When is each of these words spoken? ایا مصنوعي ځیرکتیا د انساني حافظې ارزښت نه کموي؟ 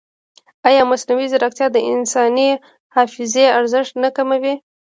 ایا 0.67 0.81
مصنوعي 0.91 1.27
ځیرکتیا 1.31 1.67
د 1.73 1.77
انساني 1.91 2.49
حافظې 2.95 3.45
ارزښت 3.59 3.93
نه 4.03 4.09
کموي؟ 4.17 4.55